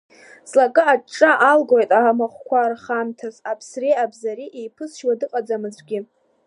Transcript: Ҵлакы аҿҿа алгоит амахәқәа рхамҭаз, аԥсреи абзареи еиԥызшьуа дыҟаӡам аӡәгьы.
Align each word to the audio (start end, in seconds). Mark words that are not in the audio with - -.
Ҵлакы 0.49 0.83
аҿҿа 0.93 1.31
алгоит 1.51 1.91
амахәқәа 1.97 2.71
рхамҭаз, 2.71 3.35
аԥсреи 3.51 3.99
абзареи 4.03 4.55
еиԥызшьуа 4.59 5.19
дыҟаӡам 5.19 5.63
аӡәгьы. 5.67 5.99